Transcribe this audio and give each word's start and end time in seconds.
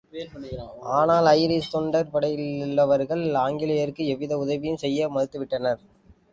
ஆனால் 0.93 1.27
ஐரிஷ் 1.33 1.69
தொண்டர் 1.73 2.09
படையிலுள்ளவர்கள் 2.13 3.23
ஆங்கிலேயருக்கு 3.43 4.09
எவ்வித 4.15 4.35
உதவியும் 4.43 4.83
செய்ய 4.85 5.11
மறுத்துவிட்டனர். 5.15 5.81